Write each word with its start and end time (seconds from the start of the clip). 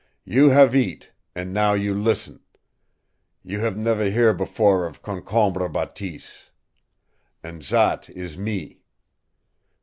"You 0.25 0.49
have 0.49 0.73
eat, 0.75 1.11
an' 1.35 1.53
now 1.53 1.73
you 1.73 1.93
lissen. 1.93 2.39
You 3.43 3.59
have 3.59 3.77
never 3.77 4.09
hear' 4.09 4.33
before 4.33 4.87
of 4.87 5.03
Concombre 5.03 5.69
Bateese. 5.69 6.49
An' 7.43 7.61
zat 7.61 8.09
ees 8.09 8.35
me. 8.35 8.81